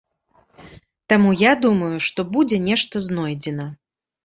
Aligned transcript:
Таму 1.13 1.29
я 1.43 1.51
думаю, 1.67 1.91
што 2.07 2.27
будзе 2.39 2.57
нешта 2.71 3.05
знойдзена. 3.11 3.71